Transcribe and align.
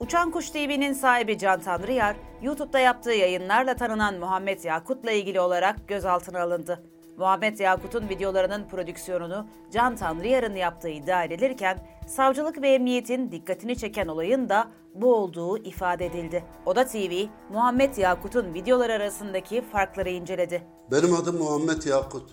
Uçan 0.00 0.30
Kuş 0.30 0.50
TV'nin 0.50 0.92
sahibi 0.92 1.38
Can 1.38 1.60
Tanrıyar, 1.60 2.16
YouTube'da 2.42 2.78
yaptığı 2.78 3.12
yayınlarla 3.12 3.76
tanınan 3.76 4.18
Muhammed 4.18 4.64
Yakut'la 4.64 5.10
ilgili 5.10 5.40
olarak 5.40 5.88
gözaltına 5.88 6.42
alındı. 6.42 6.82
Muhammed 7.16 7.58
Yakut'un 7.58 8.08
videolarının 8.08 8.68
prodüksiyonunu 8.68 9.46
Can 9.70 9.96
Tanrıyar'ın 9.96 10.54
yaptığı 10.54 10.88
iddia 10.88 11.24
edilirken, 11.24 11.78
savcılık 12.06 12.62
ve 12.62 12.68
emniyetin 12.68 13.32
dikkatini 13.32 13.76
çeken 13.76 14.06
olayın 14.06 14.48
da 14.48 14.68
bu 14.94 15.14
olduğu 15.14 15.58
ifade 15.58 16.06
edildi. 16.06 16.44
Oda 16.66 16.86
TV, 16.86 17.24
Muhammed 17.52 17.96
Yakut'un 17.96 18.54
videolar 18.54 18.90
arasındaki 18.90 19.62
farkları 19.62 20.10
inceledi. 20.10 20.62
Benim 20.90 21.14
adım 21.14 21.38
Muhammed 21.38 21.82
Yakut. 21.82 22.30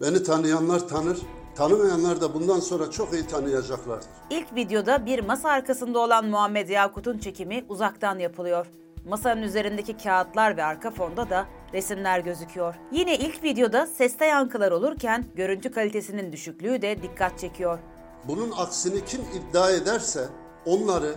Beni 0.00 0.22
tanıyanlar 0.22 0.88
tanır, 0.88 1.18
tanımayanlar 1.54 2.20
da 2.20 2.34
bundan 2.34 2.60
sonra 2.60 2.90
çok 2.90 3.12
iyi 3.12 3.26
tanıyacaklardır. 3.26 4.08
İlk 4.30 4.54
videoda 4.54 5.06
bir 5.06 5.24
masa 5.24 5.48
arkasında 5.48 5.98
olan 5.98 6.26
Muhammed 6.26 6.68
Yakut'un 6.68 7.18
çekimi 7.18 7.64
uzaktan 7.68 8.18
yapılıyor. 8.18 8.66
Masanın 9.08 9.42
üzerindeki 9.42 9.96
kağıtlar 9.96 10.56
ve 10.56 10.64
arka 10.64 10.90
fonda 10.90 11.30
da 11.30 11.46
resimler 11.72 12.20
gözüküyor. 12.20 12.74
Yine 12.92 13.18
ilk 13.18 13.42
videoda 13.44 13.86
seste 13.86 14.24
yankılar 14.24 14.72
olurken 14.72 15.24
görüntü 15.34 15.72
kalitesinin 15.72 16.32
düşüklüğü 16.32 16.82
de 16.82 17.02
dikkat 17.02 17.38
çekiyor. 17.38 17.78
Bunun 18.24 18.52
aksini 18.56 19.04
kim 19.04 19.20
iddia 19.20 19.70
ederse 19.70 20.28
onları 20.66 21.14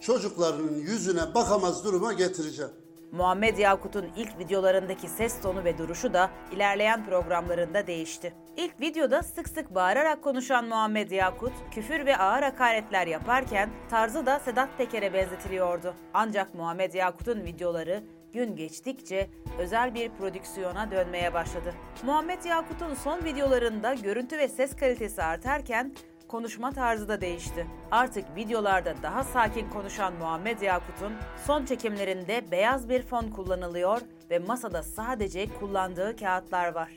çocuklarının 0.00 0.74
yüzüne 0.74 1.34
bakamaz 1.34 1.84
duruma 1.84 2.12
getireceğim. 2.12 2.70
Muhammed 3.12 3.58
Yakut'un 3.58 4.10
ilk 4.16 4.38
videolarındaki 4.38 5.08
ses 5.08 5.40
tonu 5.40 5.64
ve 5.64 5.78
duruşu 5.78 6.14
da 6.14 6.30
ilerleyen 6.52 7.04
programlarında 7.04 7.86
değişti. 7.86 8.32
İlk 8.56 8.80
videoda 8.80 9.22
sık 9.22 9.48
sık 9.48 9.74
bağırarak 9.74 10.22
konuşan 10.22 10.64
Muhammed 10.64 11.10
Yakut, 11.10 11.52
küfür 11.70 12.06
ve 12.06 12.16
ağır 12.16 12.42
hakaretler 12.42 13.06
yaparken 13.06 13.70
tarzı 13.90 14.26
da 14.26 14.38
Sedat 14.38 14.68
Peker'e 14.78 15.12
benzetiliyordu. 15.12 15.94
Ancak 16.14 16.54
Muhammed 16.54 16.94
Yakut'un 16.94 17.44
videoları 17.44 18.02
gün 18.32 18.56
geçtikçe 18.56 19.30
özel 19.58 19.94
bir 19.94 20.10
prodüksiyona 20.10 20.90
dönmeye 20.90 21.34
başladı. 21.34 21.74
Muhammed 22.02 22.44
Yakut'un 22.44 22.94
son 22.94 23.24
videolarında 23.24 23.94
görüntü 23.94 24.38
ve 24.38 24.48
ses 24.48 24.76
kalitesi 24.76 25.22
artarken 25.22 25.92
konuşma 26.32 26.72
tarzı 26.72 27.08
da 27.08 27.20
değişti. 27.20 27.66
Artık 27.90 28.36
videolarda 28.36 28.94
daha 29.02 29.24
sakin 29.24 29.70
konuşan 29.70 30.14
Muhammed 30.14 30.60
Yakut'un 30.60 31.12
son 31.46 31.64
çekimlerinde 31.64 32.50
beyaz 32.50 32.88
bir 32.88 33.02
fon 33.02 33.30
kullanılıyor 33.30 34.00
ve 34.30 34.38
masada 34.38 34.82
sadece 34.82 35.58
kullandığı 35.60 36.16
kağıtlar 36.16 36.74
var. 36.74 36.92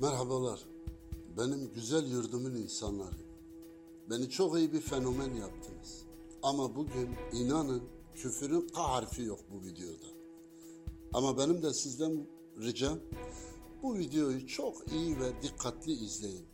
Merhabalar. 0.00 0.60
Benim 1.38 1.72
güzel 1.74 2.10
yurdumun 2.10 2.54
insanları. 2.54 3.18
Beni 4.10 4.30
çok 4.30 4.58
iyi 4.58 4.72
bir 4.72 4.80
fenomen 4.80 5.34
yaptınız. 5.34 6.06
Ama 6.42 6.76
bugün 6.76 7.10
inanın 7.32 7.82
küfürün 8.14 8.68
K 8.74 8.82
harfi 8.82 9.22
yok 9.22 9.40
bu 9.52 9.66
videoda. 9.66 10.06
Ama 11.14 11.38
benim 11.38 11.62
de 11.62 11.72
sizden 11.72 12.26
ricam 12.60 12.98
bu 13.82 13.98
videoyu 13.98 14.46
çok 14.46 14.92
iyi 14.92 15.20
ve 15.20 15.42
dikkatli 15.42 15.92
izleyin. 15.92 16.48